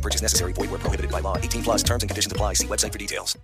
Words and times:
No 0.00 0.02
purchase 0.02 0.22
necessary. 0.22 0.54
Void 0.54 0.70
where 0.70 0.80
prohibited 0.80 1.10
by 1.10 1.20
law. 1.20 1.36
18 1.36 1.62
plus 1.62 1.82
terms 1.82 2.02
and 2.02 2.08
conditions 2.08 2.32
apply. 2.32 2.54
See 2.54 2.66
website 2.66 2.92
for 2.92 2.98
details. 2.98 3.38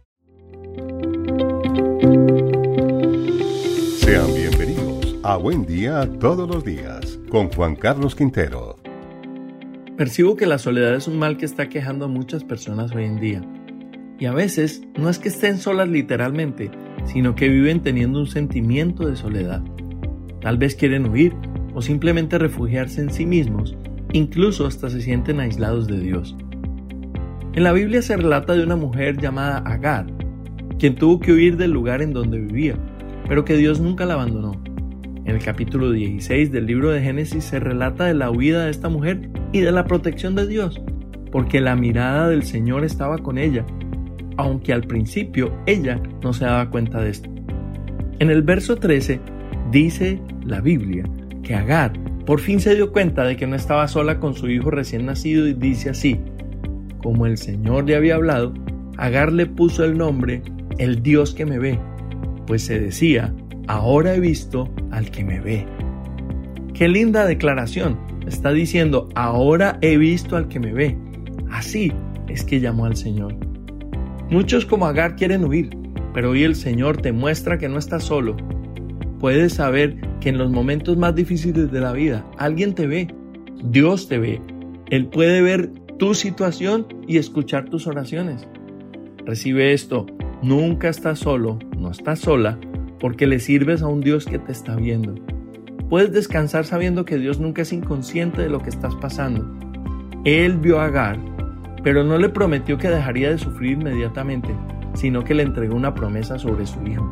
Sean 4.00 4.34
bienvenidos 4.34 5.16
a 5.22 5.36
Buen 5.36 5.66
Día 5.66 6.08
Todos 6.18 6.48
los 6.48 6.64
Días 6.64 7.18
con 7.28 7.50
Juan 7.50 7.76
Carlos 7.76 8.14
Quintero. 8.14 8.78
Percibo 9.98 10.36
que 10.36 10.46
la 10.46 10.56
soledad 10.56 10.94
es 10.94 11.08
un 11.08 11.18
mal 11.18 11.36
que 11.36 11.44
está 11.44 11.68
quejando 11.68 12.06
a 12.06 12.08
muchas 12.08 12.42
personas 12.42 12.94
hoy 12.94 13.04
en 13.04 13.20
día. 13.20 13.42
Y 14.18 14.24
a 14.24 14.32
veces 14.32 14.80
no 14.96 15.10
es 15.10 15.18
que 15.18 15.28
estén 15.28 15.58
solas 15.58 15.88
literalmente, 15.88 16.70
sino 17.04 17.34
que 17.34 17.50
viven 17.50 17.82
teniendo 17.82 18.18
un 18.18 18.28
sentimiento 18.28 19.06
de 19.06 19.16
soledad. 19.16 19.62
Tal 20.40 20.56
vez 20.56 20.74
quieren 20.74 21.10
huir 21.10 21.34
o 21.74 21.82
simplemente 21.82 22.38
refugiarse 22.38 23.02
en 23.02 23.12
sí 23.12 23.26
mismos, 23.26 23.76
incluso 24.14 24.66
hasta 24.66 24.88
se 24.88 25.02
sienten 25.02 25.40
aislados 25.40 25.86
de 25.86 26.00
Dios. 26.00 26.34
En 27.56 27.62
la 27.62 27.72
Biblia 27.72 28.02
se 28.02 28.14
relata 28.14 28.52
de 28.52 28.62
una 28.62 28.76
mujer 28.76 29.16
llamada 29.16 29.60
Agar, 29.60 30.04
quien 30.78 30.94
tuvo 30.94 31.18
que 31.20 31.32
huir 31.32 31.56
del 31.56 31.70
lugar 31.70 32.02
en 32.02 32.12
donde 32.12 32.38
vivía, 32.38 32.74
pero 33.26 33.46
que 33.46 33.56
Dios 33.56 33.80
nunca 33.80 34.04
la 34.04 34.12
abandonó. 34.12 34.62
En 35.24 35.34
el 35.34 35.42
capítulo 35.42 35.90
16 35.90 36.52
del 36.52 36.66
libro 36.66 36.90
de 36.90 37.00
Génesis 37.00 37.44
se 37.44 37.58
relata 37.58 38.04
de 38.04 38.12
la 38.12 38.30
huida 38.30 38.66
de 38.66 38.70
esta 38.70 38.90
mujer 38.90 39.30
y 39.52 39.60
de 39.60 39.72
la 39.72 39.86
protección 39.86 40.34
de 40.34 40.46
Dios, 40.46 40.82
porque 41.32 41.62
la 41.62 41.76
mirada 41.76 42.28
del 42.28 42.42
Señor 42.42 42.84
estaba 42.84 43.16
con 43.16 43.38
ella, 43.38 43.64
aunque 44.36 44.74
al 44.74 44.82
principio 44.82 45.50
ella 45.64 45.98
no 46.22 46.34
se 46.34 46.44
daba 46.44 46.68
cuenta 46.68 47.00
de 47.00 47.08
esto. 47.08 47.30
En 48.18 48.28
el 48.28 48.42
verso 48.42 48.76
13 48.76 49.18
dice 49.72 50.20
la 50.44 50.60
Biblia 50.60 51.04
que 51.42 51.54
Agar 51.54 51.94
por 52.26 52.38
fin 52.38 52.60
se 52.60 52.74
dio 52.74 52.92
cuenta 52.92 53.24
de 53.24 53.38
que 53.38 53.46
no 53.46 53.56
estaba 53.56 53.88
sola 53.88 54.20
con 54.20 54.34
su 54.34 54.50
hijo 54.50 54.70
recién 54.70 55.06
nacido 55.06 55.48
y 55.48 55.54
dice 55.54 55.88
así, 55.88 56.20
como 57.06 57.26
el 57.26 57.38
Señor 57.38 57.86
le 57.86 57.94
había 57.94 58.16
hablado, 58.16 58.52
Agar 58.96 59.30
le 59.32 59.46
puso 59.46 59.84
el 59.84 59.96
nombre 59.96 60.42
el 60.76 61.04
Dios 61.04 61.34
que 61.34 61.46
me 61.46 61.60
ve, 61.60 61.78
pues 62.48 62.62
se 62.62 62.80
decía, 62.80 63.32
ahora 63.68 64.16
he 64.16 64.18
visto 64.18 64.68
al 64.90 65.12
que 65.12 65.22
me 65.22 65.38
ve. 65.38 65.64
Qué 66.74 66.88
linda 66.88 67.24
declaración. 67.24 67.96
Está 68.26 68.50
diciendo, 68.50 69.08
ahora 69.14 69.78
he 69.82 69.98
visto 69.98 70.34
al 70.36 70.48
que 70.48 70.58
me 70.58 70.72
ve. 70.72 70.98
Así 71.48 71.92
es 72.26 72.42
que 72.42 72.58
llamó 72.58 72.86
al 72.86 72.96
Señor. 72.96 73.36
Muchos 74.28 74.66
como 74.66 74.86
Agar 74.86 75.14
quieren 75.14 75.44
huir, 75.44 75.70
pero 76.12 76.30
hoy 76.30 76.42
el 76.42 76.56
Señor 76.56 76.96
te 76.96 77.12
muestra 77.12 77.56
que 77.56 77.68
no 77.68 77.78
estás 77.78 78.02
solo. 78.02 78.36
Puedes 79.20 79.52
saber 79.52 80.00
que 80.18 80.30
en 80.30 80.38
los 80.38 80.50
momentos 80.50 80.96
más 80.96 81.14
difíciles 81.14 81.70
de 81.70 81.80
la 81.80 81.92
vida 81.92 82.26
alguien 82.36 82.74
te 82.74 82.88
ve. 82.88 83.14
Dios 83.62 84.08
te 84.08 84.18
ve. 84.18 84.40
Él 84.90 85.06
puede 85.06 85.40
ver 85.40 85.70
tu 85.98 86.14
situación 86.14 86.86
y 87.06 87.16
escuchar 87.16 87.68
tus 87.70 87.86
oraciones. 87.86 88.46
Recibe 89.24 89.72
esto. 89.72 90.06
Nunca 90.42 90.88
estás 90.88 91.20
solo, 91.20 91.58
no 91.78 91.90
estás 91.90 92.20
sola, 92.20 92.58
porque 93.00 93.26
le 93.26 93.40
sirves 93.40 93.82
a 93.82 93.88
un 93.88 94.00
Dios 94.00 94.26
que 94.26 94.38
te 94.38 94.52
está 94.52 94.76
viendo. 94.76 95.14
Puedes 95.88 96.12
descansar 96.12 96.64
sabiendo 96.64 97.04
que 97.04 97.16
Dios 97.16 97.40
nunca 97.40 97.62
es 97.62 97.72
inconsciente 97.72 98.42
de 98.42 98.50
lo 98.50 98.60
que 98.60 98.68
estás 98.68 98.94
pasando. 98.96 99.46
Él 100.24 100.58
vio 100.58 100.80
a 100.80 100.86
Agar, 100.86 101.18
pero 101.82 102.04
no 102.04 102.18
le 102.18 102.28
prometió 102.28 102.76
que 102.76 102.90
dejaría 102.90 103.30
de 103.30 103.38
sufrir 103.38 103.72
inmediatamente, 103.72 104.50
sino 104.94 105.24
que 105.24 105.34
le 105.34 105.44
entregó 105.44 105.76
una 105.76 105.94
promesa 105.94 106.38
sobre 106.38 106.66
su 106.66 106.84
hijo. 106.86 107.08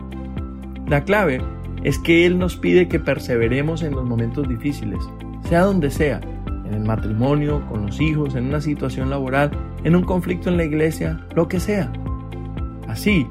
La 0.89 1.05
clave 1.05 1.41
es 1.85 1.99
que 1.99 2.27
Él 2.27 2.39
nos 2.39 2.57
pide 2.57 2.89
que 2.89 3.01
perseveremos 3.01 3.83
en 3.83 3.93
los 3.93 4.05
momentos 4.05 4.49
difíciles, 4.49 5.01
sea 5.49 5.63
donde 5.63 5.91
sea, 5.91 6.21
en 6.67 6.75
el 6.75 6.85
matrimonio, 6.85 7.67
con 7.69 7.87
los 7.87 8.01
hijos, 8.01 8.35
en 8.35 8.47
una 8.47 8.61
situación 8.61 9.11
laboral, 9.11 9.51
en 9.85 9.97
un 9.97 10.03
conflicto 10.03 10.49
en 10.49 10.57
la 10.57 10.65
iglesia, 10.65 11.27
lo 11.35 11.49
que 11.49 11.61
sea. 11.61 11.93
Así, 12.89 13.27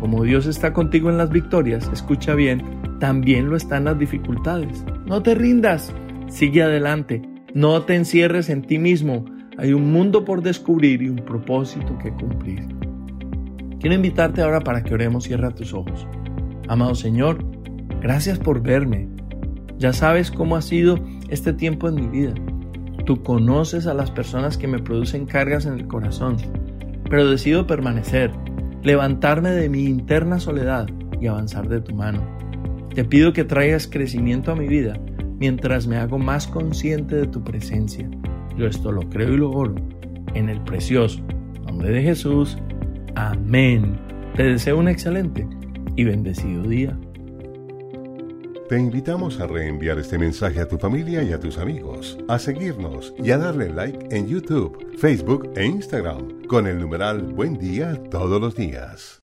como 0.00 0.22
Dios 0.22 0.46
está 0.46 0.72
contigo 0.72 1.10
en 1.10 1.18
las 1.18 1.30
victorias, 1.30 1.88
escucha 1.92 2.34
bien, 2.34 2.62
también 3.00 3.48
lo 3.48 3.56
está 3.56 3.76
en 3.76 3.84
las 3.84 3.98
dificultades. 3.98 4.84
No 5.06 5.22
te 5.22 5.34
rindas, 5.34 5.92
sigue 6.26 6.62
adelante, 6.62 7.22
no 7.54 7.82
te 7.82 7.94
encierres 7.94 8.48
en 8.50 8.62
ti 8.62 8.78
mismo, 8.78 9.24
hay 9.56 9.72
un 9.72 9.92
mundo 9.92 10.24
por 10.24 10.42
descubrir 10.42 11.02
y 11.02 11.08
un 11.08 11.16
propósito 11.16 11.96
que 11.98 12.10
cumplir. 12.10 12.66
Quiero 13.78 13.94
invitarte 13.94 14.42
ahora 14.42 14.60
para 14.60 14.82
que 14.82 14.94
oremos, 14.94 15.24
cierra 15.24 15.50
tus 15.50 15.72
ojos. 15.74 16.06
Amado 16.68 16.94
Señor, 16.94 17.44
gracias 18.00 18.38
por 18.38 18.62
verme. 18.62 19.08
Ya 19.78 19.92
sabes 19.92 20.30
cómo 20.30 20.56
ha 20.56 20.62
sido 20.62 20.98
este 21.28 21.52
tiempo 21.52 21.88
en 21.88 21.94
mi 21.94 22.06
vida. 22.06 22.34
Tú 23.04 23.22
conoces 23.22 23.86
a 23.86 23.94
las 23.94 24.10
personas 24.10 24.56
que 24.56 24.66
me 24.66 24.78
producen 24.78 25.26
cargas 25.26 25.66
en 25.66 25.74
el 25.74 25.86
corazón, 25.86 26.36
pero 27.08 27.28
decido 27.28 27.66
permanecer 27.66 28.30
levantarme 28.82 29.50
de 29.50 29.68
mi 29.68 29.84
interna 29.84 30.38
soledad 30.38 30.86
y 31.20 31.26
avanzar 31.26 31.68
de 31.68 31.80
tu 31.80 31.94
mano. 31.94 32.22
Te 32.94 33.04
pido 33.04 33.32
que 33.32 33.44
traigas 33.44 33.86
crecimiento 33.86 34.52
a 34.52 34.56
mi 34.56 34.68
vida 34.68 35.00
mientras 35.38 35.86
me 35.86 35.96
hago 35.96 36.18
más 36.18 36.46
consciente 36.46 37.16
de 37.16 37.26
tu 37.26 37.42
presencia. 37.42 38.08
Yo 38.56 38.66
esto 38.66 38.92
lo 38.92 39.08
creo 39.08 39.32
y 39.32 39.36
lo 39.38 39.50
oro 39.50 39.74
en 40.34 40.48
el 40.48 40.60
precioso 40.60 41.20
nombre 41.66 41.90
de 41.90 42.02
Jesús. 42.02 42.58
Amén. 43.14 43.98
Te 44.36 44.44
deseo 44.44 44.78
un 44.78 44.88
excelente 44.88 45.46
y 45.96 46.04
bendecido 46.04 46.62
día. 46.62 46.96
Te 48.68 48.78
invitamos 48.78 49.40
a 49.40 49.46
reenviar 49.46 49.98
este 49.98 50.16
mensaje 50.16 50.58
a 50.58 50.66
tu 50.66 50.78
familia 50.78 51.22
y 51.22 51.34
a 51.34 51.38
tus 51.38 51.58
amigos, 51.58 52.16
a 52.28 52.38
seguirnos 52.38 53.12
y 53.18 53.30
a 53.30 53.36
darle 53.36 53.68
like 53.68 54.08
en 54.10 54.26
YouTube, 54.26 54.96
Facebook 54.96 55.50
e 55.54 55.66
Instagram 55.66 56.46
con 56.46 56.66
el 56.66 56.78
numeral 56.78 57.20
Buen 57.34 57.58
Día 57.58 58.02
Todos 58.10 58.40
los 58.40 58.56
Días. 58.56 59.23